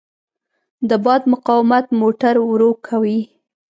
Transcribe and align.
د 0.89 0.91
باد 1.05 1.21
مقاومت 1.33 1.85
موټر 1.99 2.35
ورو 2.49 2.71
کوي. 2.87 3.19